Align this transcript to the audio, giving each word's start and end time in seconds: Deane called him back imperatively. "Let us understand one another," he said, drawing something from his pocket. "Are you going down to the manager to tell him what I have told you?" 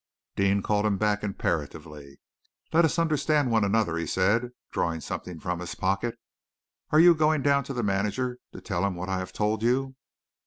Deane 0.35 0.63
called 0.63 0.83
him 0.83 0.97
back 0.97 1.23
imperatively. 1.23 2.19
"Let 2.73 2.85
us 2.85 2.97
understand 2.97 3.51
one 3.51 3.63
another," 3.63 3.97
he 3.97 4.07
said, 4.07 4.49
drawing 4.71 4.99
something 4.99 5.39
from 5.39 5.59
his 5.59 5.75
pocket. 5.75 6.17
"Are 6.89 6.99
you 6.99 7.13
going 7.13 7.43
down 7.43 7.63
to 7.65 7.73
the 7.75 7.83
manager 7.83 8.39
to 8.53 8.61
tell 8.61 8.83
him 8.83 8.95
what 8.95 9.09
I 9.09 9.19
have 9.19 9.31
told 9.31 9.61
you?" 9.61 9.95